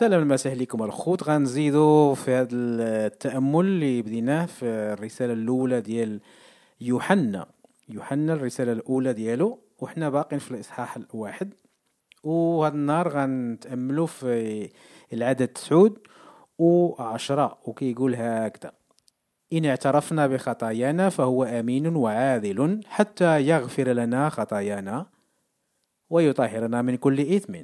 السلام 0.00 0.22
المسيح 0.22 0.54
لكم 0.54 0.82
الخوت. 0.82 1.22
غنزيدو 1.24 2.14
في 2.14 2.30
هذا 2.30 2.48
التأمل 2.52 3.64
اللي 3.64 4.02
بديناه 4.02 4.46
في 4.46 4.64
الرسالة 4.64 5.32
الأولى 5.32 5.80
ديال 5.80 6.20
يوحنا. 6.80 7.46
يوحنا 7.88 8.32
الرسالة 8.32 8.72
الأولى 8.72 9.12
ديالو. 9.12 9.58
وحنا 9.78 10.08
باقين 10.08 10.38
في 10.38 10.50
الإصحاح 10.50 10.96
الواحد. 10.96 11.54
وهذا 12.22 12.74
النهار 12.74 13.08
غنتاملوا 13.08 14.06
في 14.06 14.70
العدد 15.12 15.48
تسعود 15.48 15.98
وعشرة. 16.58 17.58
وكيقول 17.64 18.14
هكذا. 18.14 18.72
إن 19.52 19.64
اعترفنا 19.64 20.26
بخطايانا 20.26 21.08
فهو 21.08 21.44
أمين 21.44 21.96
وعادل 21.96 22.80
حتى 22.86 23.42
يغفر 23.42 23.88
لنا 23.88 24.28
خطايانا 24.28 25.06
ويطهرنا 26.10 26.82
من 26.82 26.96
كل 26.96 27.20
إثم. 27.20 27.54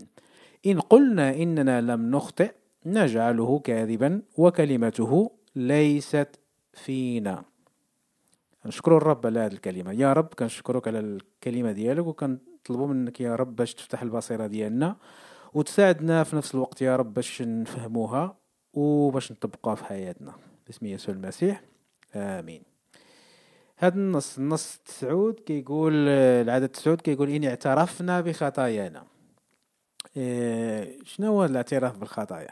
إن 0.66 0.80
قلنا 0.80 1.34
إننا 1.34 1.80
لم 1.80 2.10
نخطئ 2.10 2.52
نجعله 2.86 3.58
كاذبا 3.58 4.22
وكلمته 4.36 5.30
ليست 5.56 6.40
فينا. 6.72 7.44
نشكر 8.66 8.96
الرب 8.96 9.26
على 9.26 9.40
هذه 9.40 9.52
الكلمة. 9.52 9.92
يا 9.92 10.12
رب 10.12 10.34
كنشكرك 10.38 10.88
على 10.88 10.98
الكلمة 10.98 11.72
ديالك 11.72 12.06
وكنطلبوا 12.06 12.86
منك 12.86 13.20
يا 13.20 13.36
رب 13.36 13.56
باش 13.56 13.74
تفتح 13.74 14.02
البصيرة 14.02 14.46
ديالنا 14.46 14.96
وتساعدنا 15.54 16.24
في 16.24 16.36
نفس 16.36 16.54
الوقت 16.54 16.82
يا 16.82 16.96
رب 16.96 17.14
باش 17.14 17.42
نفهموها 17.42 18.36
وباش 18.74 19.32
نطبقوها 19.32 19.74
في 19.74 19.84
حياتنا. 19.84 20.34
باسم 20.66 20.86
يسوع 20.86 21.14
المسيح. 21.14 21.62
آمين. 22.14 22.62
هذا 23.76 23.94
النص 23.94 24.38
النص 24.38 24.80
تسعود 24.84 25.34
كيقول 25.34 26.08
العدد 26.08 26.68
تسعود 26.68 27.00
كيقول 27.00 27.30
إن 27.30 27.44
اعترفنا 27.44 28.20
بخطايانا. 28.20 29.04
شنو 31.04 31.26
هو 31.26 31.44
الاعتراف 31.44 31.98
بالخطايا؟ 31.98 32.50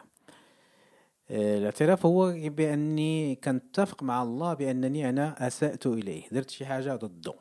إيه 1.31 1.59
الاعتراف 1.59 2.07
هو 2.07 2.35
بأني 2.37 3.35
كنتفق 3.35 4.03
مع 4.03 4.23
الله 4.23 4.55
بأنني 4.55 5.09
أنا 5.09 5.47
أسأت 5.47 5.87
إليه. 5.87 6.23
درت 6.33 6.51
شي 6.51 6.67
حاجة 6.67 6.97
ضده. 6.97 7.35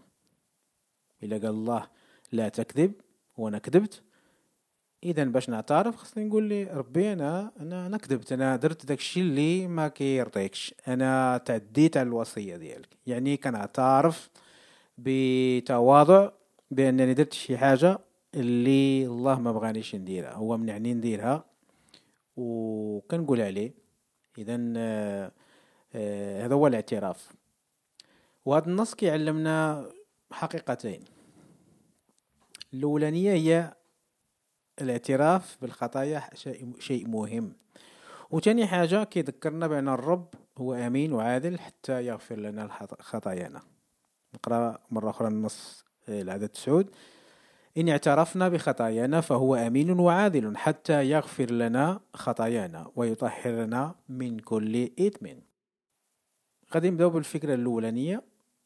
إلا 1.24 1.38
قال 1.38 1.50
الله 1.50 1.88
لا 2.32 2.50
تكذب 2.50 2.94
وأنا 3.38 3.58
كذبت 3.58 4.02
اذا 5.04 5.24
باش 5.24 5.50
نعترف 5.50 5.96
خصني 5.96 6.24
نقول 6.24 6.44
لي 6.44 6.64
ربي 6.64 7.14
أنا 7.14 7.52
أنا 7.60 7.88
أنا 7.88 7.98
كذبت. 7.98 8.32
أنا 8.32 8.56
درت 8.56 8.86
داكشي 8.86 9.20
اللي 9.20 9.68
ما 9.68 9.88
كيرضيكش. 9.88 10.76
أنا 10.88 11.38
تعديت 11.38 11.98
على 11.98 12.08
الوصية 12.08 12.58
ديالك. 12.58 12.90
يعني 13.08 13.38
كنعترف 13.38 14.30
بتواضع 14.98 16.30
بأنني 16.72 17.14
درت 17.14 17.34
شي 17.34 17.58
حاجة 17.58 18.00
اللي 18.36 19.06
الله 19.06 19.40
ما 19.40 19.52
بغانيش 19.52 19.96
نديرها 19.96 20.34
هو 20.34 20.58
منعني 20.58 20.94
نديرها 20.94 21.46
وكنقول 22.38 23.42
عليه. 23.42 23.74
اذا 24.38 24.74
آه، 24.78 25.32
آه، 25.94 26.46
هذا 26.46 26.56
هو 26.56 26.68
الاعتراف. 26.68 27.34
وهذا 28.46 28.66
النص 28.66 28.94
كيعلمنا 28.94 29.90
حقيقتين. 30.32 31.04
الأولانية 32.74 33.32
هي 33.32 33.74
الاعتراف 34.82 35.58
بالخطايا 35.62 36.30
شيء 36.80 37.08
مهم. 37.08 37.54
وتاني 38.32 38.68
حاجة 38.68 39.04
كيذكرنا 39.04 39.68
بأن 39.68 39.90
الرب 39.90 40.28
هو 40.58 40.74
أمين 40.74 41.14
وعادل 41.14 41.60
حتى 41.60 42.06
يغفر 42.06 42.36
لنا 42.36 42.68
خطايانا. 43.00 43.62
نقرأ 44.36 44.80
مرة 44.92 45.10
أخرى 45.10 45.28
النص 45.28 45.86
آه، 46.10 46.22
العدد 46.22 46.50
تسعود 46.50 46.96
إن 47.78 47.90
اعترفنا 47.90 48.50
بخطايانا 48.50 49.22
فهو 49.22 49.56
أمين 49.56 50.00
وعادل 50.00 50.58
حتى 50.58 51.10
يغفر 51.10 51.52
لنا 51.52 52.00
خطايانا 52.14 52.92
ويطهرنا 52.96 53.96
من 54.10 54.40
كل 54.40 54.90
إثم. 55.00 55.28
غادي 56.74 56.90
نبدأو 56.90 57.10
بالفكرة 57.10 57.54
الأولانية 57.54 58.24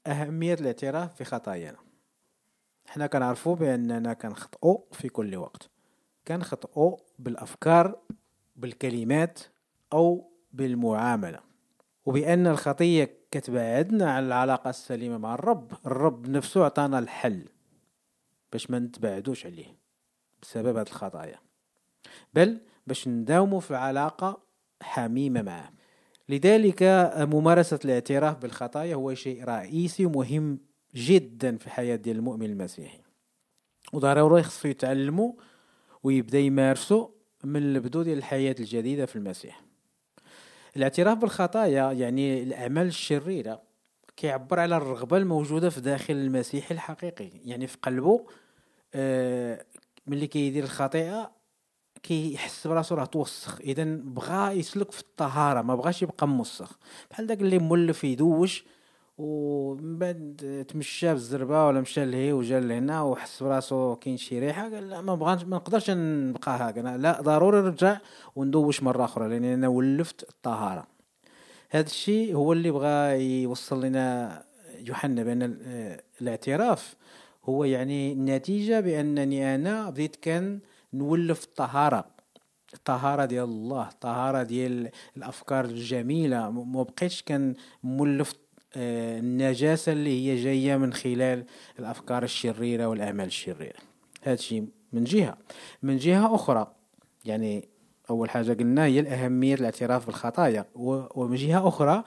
أهمية 0.07 0.53
الاعتراف 0.53 1.19
بخطايانا. 1.19 1.77
حنا 2.87 3.07
كنعرفو 3.07 3.55
بأننا 3.55 4.13
كنخطئو 4.13 4.87
في 4.91 5.09
كل 5.09 5.35
وقت. 5.35 5.69
كنخطئو 6.27 6.99
بالأفكار 7.19 7.99
بالكلمات 8.55 9.39
أو 9.93 10.31
بالمعاملة. 10.53 11.39
وبأن 12.05 12.47
الخطية 12.47 13.17
كتبعدنا 13.31 14.11
عن 14.11 14.23
العلاقة 14.23 14.69
السليمة 14.69 15.17
مع 15.17 15.33
الرب. 15.33 15.71
الرب 15.85 16.29
نفسه 16.29 16.65
عطانا 16.65 16.99
الحل. 16.99 17.49
باش 18.51 18.71
ما 18.71 18.79
نتبعدوش 18.79 19.45
عليه 19.45 19.75
بسبب 20.41 20.77
هاد 20.77 20.87
الخطايا. 20.87 21.39
بل 22.33 22.59
باش 22.87 23.07
نداوموا 23.07 23.59
في 23.59 23.75
علاقة 23.75 24.41
حميمة 24.81 25.41
معه 25.41 25.73
لذلك 26.29 26.83
ممارسة 27.17 27.79
الاعتراف 27.85 28.37
بالخطايا 28.37 28.95
هو 28.95 29.13
شيء 29.13 29.43
رئيسي 29.43 30.05
ومهم 30.05 30.59
جدا 30.95 31.57
في 31.57 31.69
حياة 31.69 31.95
ديال 31.95 32.17
المؤمن 32.17 32.45
المسيحي. 32.45 32.99
وضروري 33.93 34.43
خصو 34.43 34.67
يتعلموا 34.67 35.33
ويبدأ 36.03 36.39
يمارسه 36.39 37.11
من 37.43 37.63
البدو 37.63 38.01
ديال 38.01 38.17
الحياة 38.17 38.55
الجديدة 38.59 39.05
في 39.05 39.15
المسيح. 39.15 39.61
الاعتراف 40.75 41.17
بالخطايا 41.17 41.91
يعني 41.91 42.43
الأعمال 42.43 42.87
الشريرة 42.87 43.61
كيعبر 44.17 44.59
على 44.59 44.77
الرغبة 44.77 45.17
الموجودة 45.17 45.69
في 45.69 45.81
داخل 45.81 46.13
المسيح 46.13 46.71
الحقيقي. 46.71 47.29
يعني 47.45 47.67
في 47.67 47.77
قلبه 47.81 48.25
آه 48.93 49.65
ملي 50.07 50.27
كيدير 50.27 50.63
الخطيئة 50.63 51.31
كيحس 52.03 52.67
براسو 52.67 52.95
راه 52.95 53.05
توسخ. 53.05 53.61
إذا 53.61 53.83
بغى 53.85 54.59
يسلك 54.59 54.91
في 54.91 54.99
الطهارة 55.01 55.61
ما 55.61 55.75
بغاش 55.75 56.01
يبقى 56.01 56.27
موسخ. 56.27 56.77
بحال 57.11 57.27
داك 57.27 57.41
اللي 57.41 57.59
مولف 57.59 58.03
يدوش 58.03 58.65
ومن 59.17 59.97
بعد 59.97 60.65
تمشى 60.67 61.13
بالزربة 61.13 61.67
ولا 61.67 61.81
مشى 61.81 62.05
لهي 62.05 62.33
وجا 62.33 62.59
لهنا 62.59 63.01
وحس 63.01 63.43
براسو 63.43 63.95
كاين 63.95 64.17
شي 64.17 64.39
ريحة 64.39 64.61
قال 64.73 64.89
لا 64.89 65.01
ما 65.01 65.15
بغاش 65.15 65.43
ما 65.43 65.57
نقدرش 65.57 65.89
نبقى 65.89 66.69
هكا. 66.69 66.79
لا 66.79 67.21
ضروري 67.21 67.61
نرجع 67.61 67.97
وندوش 68.35 68.83
مرة 68.83 69.05
أخرى 69.05 69.29
لأن 69.29 69.43
أنا 69.43 69.67
ولفت 69.67 70.29
الطهارة. 70.29 70.96
هذا 71.69 71.85
الشيء 71.85 72.35
هو 72.35 72.53
اللي 72.53 72.71
بغى 72.71 73.21
يوصل 73.43 73.85
لنا 73.85 74.43
يوحنا 74.79 75.23
بأن 75.23 75.57
الاعتراف. 76.21 76.95
هو 77.45 77.63
يعني 77.63 78.11
النتيجة 78.11 78.79
بأنني 78.79 79.55
أنا 79.55 79.89
بديت 79.89 80.15
كان 80.15 80.59
نولف 80.93 81.43
الطهارة. 81.43 82.05
الطهارة 82.73 83.25
ديال 83.25 83.43
الله 83.43 83.89
الطهارة 83.89 84.43
ديال 84.43 84.89
الأفكار 85.17 85.65
الجميلة. 85.65 86.49
ما 86.49 86.83
بقيتش 86.83 87.21
كان 87.21 87.55
مولف 87.83 88.33
آه، 88.75 89.19
النجاسة 89.19 89.91
اللي 89.91 90.09
هي 90.09 90.43
جاية 90.43 90.77
من 90.77 90.93
خلال 90.93 91.45
الأفكار 91.79 92.23
الشريرة 92.23 92.85
والأعمال 92.85 93.25
الشريرة. 93.25 93.79
هذا 94.21 94.33
الشيء 94.33 94.67
من 94.93 95.03
جهة. 95.03 95.37
من 95.83 95.97
جهة 95.97 96.35
أخرى 96.35 96.75
يعني 97.25 97.69
أول 98.09 98.29
حاجة 98.29 98.53
قلنا 98.53 98.85
هي 98.85 98.99
الأهمية 98.99 99.55
الاعتراف 99.55 100.05
بالخطايا. 100.05 100.65
ومن 100.75 101.35
جهة 101.35 101.67
أخرى 101.67 102.03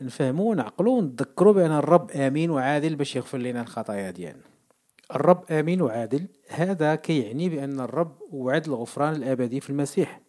نفهموا 0.00 0.50
ونعقلوا 0.50 0.98
ونتذكروا 0.98 1.52
بأن 1.52 1.70
الرب 1.72 2.10
آمين 2.10 2.50
وعادل 2.50 2.96
باش 2.96 3.16
يغفر 3.16 3.38
لنا 3.38 3.62
الخطايا 3.62 4.10
ديالنا. 4.10 4.42
الرب 5.14 5.44
آمين 5.52 5.82
وعادل 5.82 6.26
هذا 6.48 6.94
كيعني 6.94 7.48
بأن 7.48 7.80
الرب 7.80 8.16
وعد 8.32 8.66
الغفران 8.66 9.14
الأبدي 9.14 9.60
في 9.60 9.70
المسيح. 9.70 10.20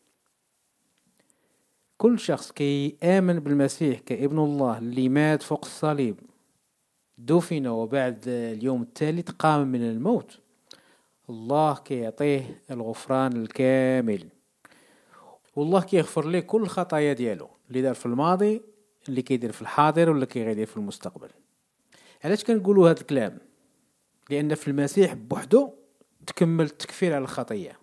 كل 1.98 2.20
شخص 2.20 2.52
كي 2.52 2.98
آمن 3.04 3.40
بالمسيح 3.40 4.00
كابن 4.00 4.40
الله 4.40 4.78
اللي 4.78 5.10
مات 5.10 5.44
فوق 5.44 5.66
الصليب 5.66 6.20
دفن 7.18 7.68
وبعد 7.68 8.24
اليوم 8.28 8.82
الثالث 8.82 9.30
قام 9.32 9.68
من 9.68 9.82
الموت 9.82 10.40
الله 11.30 11.76
كيعطيه 11.76 12.62
الغفران 12.72 13.32
الكامل. 13.34 14.28
والله 15.56 15.82
كيغفر 15.82 16.28
ليه 16.28 16.40
كل 16.40 16.62
الخطايا 16.62 17.14
ديالو 17.14 17.50
اللي 17.70 17.82
دار 17.82 17.94
في 17.96 18.06
الماضي 18.06 18.62
اللي 19.10 19.22
كيدير 19.22 19.52
في 19.52 19.62
الحاضر 19.62 20.10
ولا 20.10 20.26
كيغيدير 20.26 20.66
في 20.66 20.78
المستقبل. 20.78 21.30
علاش 22.24 22.44
كنقولوا 22.44 22.90
هذا 22.90 23.02
الكلام؟ 23.02 23.38
لأن 24.30 24.56
في 24.56 24.68
المسيح 24.68 25.14
بوحدو 25.14 25.74
تكمل 26.28 26.66
التكفير 26.66 27.14
على 27.14 27.24
الخطية. 27.24 27.80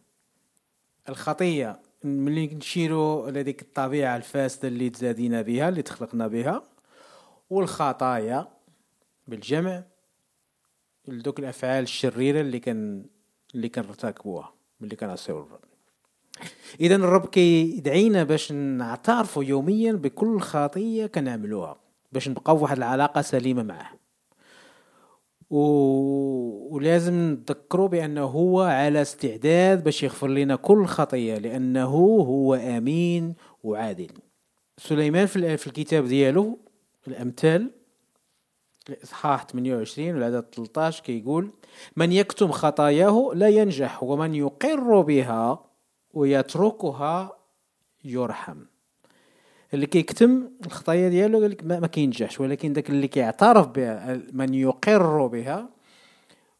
الخطية 1.09 1.81
ملي 2.05 2.47
نشيرو 2.47 3.29
لديك 3.29 3.63
الطبيعة 3.63 4.17
الفاسدة 4.17 4.69
اللي 4.69 4.91
تزادينا 4.91 5.43
بها 5.43 5.69
اللي 5.69 5.83
تخلقنا 5.83 6.27
بها 6.27 6.63
والخطايا 7.51 8.49
بالجمع 9.29 9.85
لدوك 11.09 11.39
الأفعال 11.39 11.83
الشريرة 11.83 12.41
اللي 12.41 12.59
كان 12.61 13.07
اللي 13.55 13.69
كنرتكبوها 13.69 14.55
ملي 14.81 14.97
كنعصيو 14.97 15.43
الرب. 15.43 15.72
اذا 16.81 16.97
الرب 16.97 17.27
كيدعينا 17.27 18.25
باش 18.25 18.53
نعترفوا 18.53 19.45
يوميا 19.45 19.93
بكل 19.93 20.41
خطيه 20.41 21.07
كنعملوها 21.07 21.77
باش 22.13 22.29
نبقاو 22.29 22.63
واحد 22.63 22.77
العلاقة 22.77 23.23
سليمة 23.23 23.63
معه 23.63 23.91
و... 25.51 25.59
ولازم 26.75 27.15
نذكروا 27.15 27.89
بأنه 27.89 28.25
هو 28.25 28.61
على 28.63 29.03
استعداد 29.03 29.85
باش 29.85 30.03
يغفر 30.03 30.29
لنا 30.29 30.57
كل 30.57 30.87
خطيه 30.87 31.35
لأنه 31.39 31.85
هو 31.85 32.55
آمين 32.55 33.35
وعادل. 33.63 34.11
سليمان 34.79 35.27
في 35.27 35.67
الكتاب 35.67 36.05
ديالو 36.05 36.59
الأمثال 37.09 37.71
الاصحاح 38.89 39.45
28 39.45 40.15
والعدد 40.15 40.45
13 40.55 41.03
كيقول 41.03 41.51
من 41.97 42.13
يكتم 42.13 42.51
خطاياه 42.51 43.31
لا 43.35 43.49
ينجح 43.49 44.03
ومن 44.03 44.35
يقر 44.35 45.01
بها 45.01 45.72
ويتركها 46.15 47.33
يرحم. 48.05 48.59
اللي 49.75 49.87
كيكتم 49.87 50.49
الخطايا 50.67 51.09
ديالو 51.09 51.41
قال 51.41 51.51
لك 51.51 51.65
ما 51.65 51.87
كينجحش 51.87 52.41
ولكن 52.41 52.73
داك 52.73 52.91
اللي 52.91 53.09
كيعترف 53.09 53.67
بها 53.67 54.21
من 54.33 54.55
يقر 54.55 55.27
بها 55.27 55.69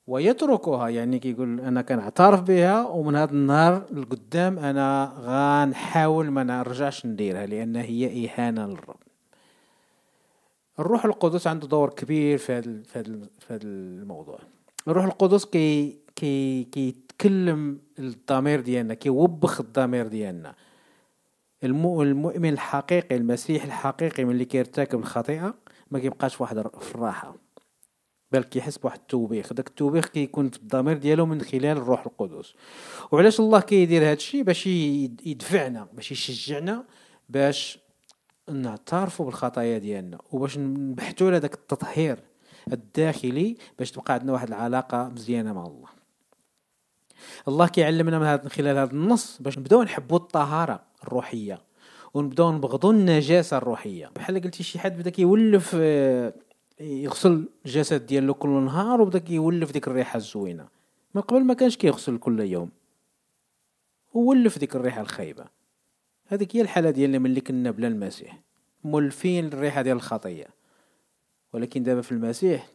ويتركها 0.07 0.89
يعني 0.89 1.19
كيقول 1.19 1.61
أنا 1.61 1.83
كنعترف 1.83 2.41
بها 2.41 2.87
ومن 2.87 3.17
هذا 3.17 3.33
النهار 3.33 3.85
لقدام 3.93 4.59
أنا 4.59 5.13
غنحاول 5.21 6.31
ما 6.31 6.43
نرجعش 6.43 7.07
نديرها 7.07 7.47
لأن 7.47 7.77
هي 7.77 8.29
إهانة 8.29 8.67
للرب. 8.67 8.97
الروح 10.79 11.05
القدس 11.05 11.47
عنده 11.47 11.67
دور 11.67 11.91
كبير 11.91 12.39
في 12.39 12.53
هذا 12.53 12.83
في 13.39 13.55
هذا 13.55 13.63
الموضوع. 13.63 14.39
الروح 14.89 15.05
القدس 15.05 15.45
كي 15.45 15.99
كي 16.17 16.97
كيتكلم 17.19 17.81
الضمير 17.99 18.61
ديالنا 18.61 18.95
كيوبخ 18.95 19.61
الضمير 19.61 20.07
ديالنا. 20.07 20.55
المؤمن 21.65 22.53
الحقيقي 22.53 23.17
المسيح 23.17 23.65
الحقيقي 23.65 24.25
من 24.25 24.31
اللي 24.31 24.45
كيرتكب 24.45 24.99
الخطيئة 24.99 25.55
ما 25.91 25.99
كيبقاش 25.99 26.41
واحد 26.41 26.69
في 26.81 26.95
الراحة. 26.95 27.37
بل 28.33 28.43
كيحس 28.43 28.79
بواحد 28.79 28.99
التوبيخ. 28.99 29.53
داك 29.53 29.69
التوبيخ 29.69 30.07
كيكون 30.07 30.49
في 30.49 30.57
الضمير 30.57 30.99
ديالو 30.99 31.27
من 31.27 31.41
خلال 31.41 31.65
الروح 31.65 32.07
القدس. 32.07 32.55
وعلاش 33.13 33.41
الله 33.41 33.61
كيدير 33.61 34.03
هذا 34.03 34.13
الشيء 34.13 34.43
باش 34.43 34.67
يدفعنا 34.67 35.89
باش 35.93 36.13
يشجعنا 36.13 36.85
باش 37.29 37.79
نعترفوا 38.51 39.27
بالخطايا 39.27 39.79
ديالنا 39.79 40.19
وباش 40.33 40.59
نبحثوا 40.59 41.27
على 41.27 41.41
داك 41.41 41.55
التطهير 41.55 42.19
الداخلي 42.73 43.57
باش 43.79 43.91
تبقى 43.91 44.15
عندنا 44.15 44.33
واحد 44.33 44.49
العلاقة 44.49 45.09
مزيانة 45.09 45.53
مع 45.53 45.67
الله. 45.67 46.02
الله 47.49 47.67
كيعلمنا 47.67 48.19
من 48.19 48.27
هذا 48.27 48.49
خلال 48.49 48.77
هذا 48.77 48.91
النص 48.91 49.39
باش 49.43 49.59
نبداو 49.59 49.83
نحبوا 49.83 50.19
الطهارة 50.19 50.83
الروحية 51.03 51.63
ونبداو 52.15 52.53
نبغضوا 52.53 52.93
النجاسة 52.93 53.57
الروحية. 53.57 54.11
بحال 54.17 54.41
قلتي 54.41 54.63
شي 54.63 54.79
حد 54.79 54.99
بدا 54.99 55.11
كيولف 55.11 55.77
آه، 55.81 56.35
يغسل 56.81 57.49
الجسد 57.67 58.07
ديالو 58.07 58.35
كل 58.35 58.49
نهار 58.49 59.01
وبدا 59.01 59.19
كيولف 59.19 59.73
ديك 59.73 59.89
الريحة 59.89 60.17
الزوينة. 60.17 60.69
من 61.15 61.23
قبل 61.23 61.45
ما 61.45 61.55
كانش 61.55 61.77
كيغسل 61.77 62.19
كل 62.19 62.41
يوم. 62.41 62.71
وولف 64.15 64.59
ديك 64.59 64.77
الريحة 64.77 65.01
الخايبة. 65.01 65.45
هذيك 66.27 66.57
هي 66.57 66.61
الحالة 66.61 66.91
ديالنا 66.91 67.19
ملي 67.19 67.41
كنا 67.41 67.71
بلا 67.71 67.89
المسيح. 67.89 68.43
مولفين 68.85 69.47
الريحة 69.47 69.83
ديال 69.83 69.97
الخطيه 69.97 70.47
ولكن 71.53 71.83
دابا 71.83 72.01
في 72.01 72.13
المسيح 72.13 72.69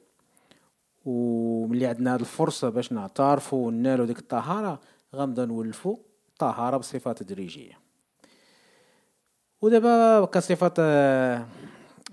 وملي 1.08 1.86
عندنا 1.86 2.16
هذه 2.16 2.20
الفرصة 2.20 2.70
باش 2.70 2.92
نعترفوا 2.92 3.68
وننالوا 3.68 4.06
ديك 4.06 4.20
الطهارة 4.20 4.80
غنبدأ 5.16 5.46
نولفوا 5.46 5.98
الطهاره 6.30 6.78
بصفه 6.78 7.14
تدريجية. 7.14 7.80
ودابا 9.62 10.26
كصفه 10.26 10.74
آه، 10.80 11.46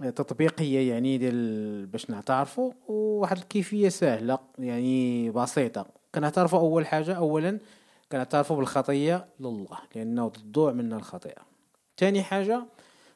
تطبيقية 0.00 0.90
يعني 0.92 1.18
ديال 1.18 1.86
باش 1.86 2.10
نعترفوا 2.10 2.72
وواحد 2.88 3.36
الكيفية 3.36 3.88
سهلة 3.88 4.38
يعني 4.58 5.30
بسيطة. 5.30 5.86
كنعترفوا 6.14 6.58
أول 6.58 6.86
حاجة 6.86 7.12
اولا 7.12 7.58
كنعترفوا 8.12 8.56
بالخطية 8.56 9.26
لله 9.40 9.78
لأنه 9.94 10.28
تضوع 10.28 10.72
منا 10.72 10.96
الخطيئة. 10.96 11.42
ثاني 11.98 12.22
حاجة 12.22 12.64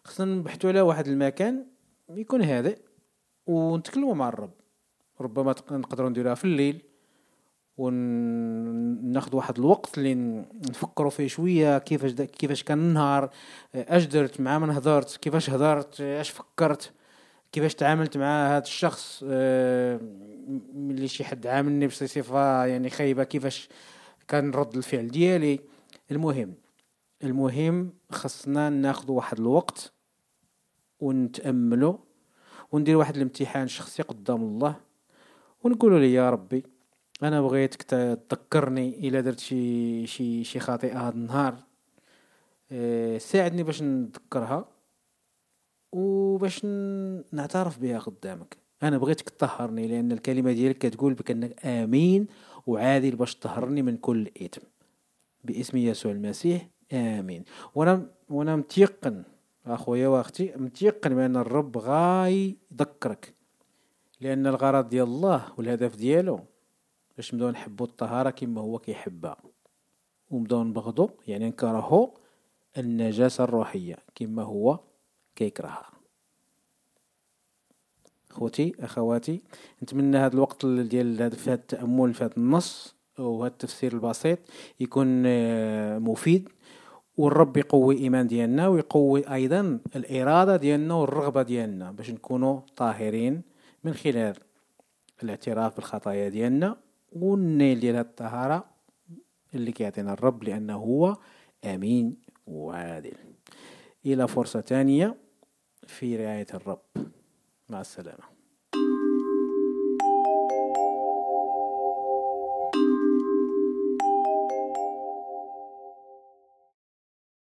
خصنا 0.04 0.34
نبحثوا 0.34 0.70
على 0.70 0.80
واحد 0.80 1.08
المكان 1.08 1.66
يكون 2.08 2.42
هادئ 2.42 2.78
ونتكلموا 3.46 4.14
مع 4.14 4.28
الرب. 4.28 4.57
ربما 5.20 5.54
نقدروا 5.70 6.08
نديروها 6.08 6.34
في 6.34 6.44
الليل 6.44 6.82
وناخذ 7.76 9.36
واحد 9.36 9.58
الوقت 9.58 9.98
اللي 9.98 10.14
نفكروا 10.70 11.10
فيه 11.10 11.28
شوية 11.28 11.78
كيفاش 11.78 12.12
كيفاش 12.12 12.62
كان 12.62 12.78
النهار 12.78 13.30
اش 13.74 14.04
درت 14.04 14.40
مع 14.40 14.58
من 14.58 14.70
هضرت 14.70 15.16
كيفاش 15.16 15.50
هضرت 15.50 16.00
اش 16.00 16.30
فكرت 16.30 16.92
كيفاش 17.52 17.74
تعاملت 17.74 18.16
مع 18.16 18.56
هذا 18.56 18.62
الشخص 18.62 19.24
آه، 19.26 20.00
ملي 20.74 21.08
شي 21.08 21.24
حد 21.24 21.46
عاملني 21.46 21.86
بشي 21.86 22.06
صفه 22.06 22.64
يعني 22.64 22.90
خايبة 22.90 23.24
كيفاش 23.24 23.68
كان 24.28 24.50
رد 24.50 24.76
الفعل 24.76 25.08
ديالي. 25.08 25.60
المهم 26.10 26.54
المهم 27.24 27.92
خصنا 28.12 28.70
ناخذ 28.70 29.10
واحد 29.10 29.38
الوقت 29.38 29.92
ونتاملوا 31.00 31.96
وندير 32.72 32.96
واحد 32.96 33.16
الامتحان 33.16 33.68
شخصي 33.68 34.02
قدام 34.02 34.42
الله. 34.42 34.87
ونقول 35.64 36.00
لي 36.00 36.12
يا 36.12 36.30
ربي 36.30 36.64
أنا 37.22 37.40
بغيتك 37.40 37.82
تذكرني 37.82 39.08
الا 39.08 39.20
درت 39.20 39.38
شي 39.38 40.06
شي 40.06 40.44
شي 40.44 40.60
خطيئه 40.60 41.08
هذا 41.08 41.14
النهار. 41.14 41.56
آه، 42.72 43.18
ساعدني 43.18 43.62
باش 43.62 43.82
نتذكرها 43.82 44.68
وباش 45.92 46.64
نعترف 47.32 47.78
بها 47.78 47.98
قدامك. 47.98 48.56
أنا 48.82 48.98
بغيتك 48.98 49.30
تطهرني 49.30 49.88
لأن 49.88 50.12
الكلمة 50.12 50.52
ديالك 50.52 50.78
كتقول 50.78 51.14
بك 51.14 51.30
انك 51.30 51.66
آمين 51.66 52.26
وعادل 52.66 53.16
باش 53.16 53.34
تطهرني 53.34 53.82
من 53.82 53.96
كل 53.96 54.30
إثم. 54.42 54.62
باسم 55.44 55.76
يسوع 55.76 56.12
المسيح 56.12 56.68
آمين. 56.92 57.44
وأنا 57.74 58.06
وأنا 58.30 58.56
متيقن 58.56 59.22
أخويا 59.66 60.08
وأختي 60.08 60.52
متيقن 60.56 61.14
بأن 61.14 61.36
الرب 61.36 61.78
غاي 61.78 62.56
يذكرك 62.72 63.37
لأن 64.20 64.46
الغرض 64.46 64.88
ديال 64.88 65.06
الله 65.06 65.52
والهدف 65.58 65.96
ديالو 65.96 66.40
باش 67.16 67.34
نبداو 67.34 67.50
نحبو 67.50 67.84
الطهارة 67.84 68.30
كما 68.30 68.60
هو 68.60 68.78
كيحبها. 68.78 69.36
ونبداو 70.30 70.64
نبغضو 70.64 71.10
يعني 71.26 71.48
نكرهو 71.48 72.10
النجاسة 72.78 73.44
الروحية 73.44 73.96
كما 74.14 74.42
هو 74.42 74.78
كيكرهها. 75.36 75.90
خوتي 78.30 78.72
أخواتي 78.80 79.42
نتمنى 79.82 80.16
هذا 80.16 80.34
الوقت 80.34 80.66
ديال 80.66 81.22
هذا 81.22 81.36
في 81.36 81.50
هذا 81.50 81.54
التأمل 81.54 82.14
في 82.14 82.24
هذا 82.24 82.36
النص 82.36 82.94
وهذا 83.18 83.52
التفسير 83.52 83.92
البسيط 83.92 84.38
يكون 84.80 85.22
آه، 85.26 85.98
مفيد. 85.98 86.48
والرب 87.18 87.56
يقوي 87.56 87.98
ايمان 87.98 88.26
ديالنا 88.26 88.68
ويقوي 88.68 89.34
أيضا 89.34 89.80
الإرادة 89.96 90.56
ديالنا 90.56 90.94
والرغبة 90.94 91.42
ديالنا 91.42 91.92
باش 91.92 92.10
نكونوا 92.10 92.60
طاهرين 92.76 93.42
من 93.84 93.94
خلال 93.94 94.36
الاعتراف 95.22 95.76
بالخطايا 95.76 96.28
ديالنا 96.28 96.76
والنيل 97.12 97.80
ديال 97.80 97.96
الطهارة 97.96 98.64
اللي 99.54 99.72
كيعطينا 99.72 100.12
الرب 100.12 100.44
لأنه 100.44 100.76
هو 100.76 101.16
أمين 101.64 102.16
وعادل. 102.46 103.16
إلى 104.06 104.28
فرصة 104.28 104.60
تانية 104.60 105.16
في 105.86 106.16
رعاية 106.16 106.46
الرب. 106.54 106.82
مع 107.68 107.80
السلامة. 107.80 108.37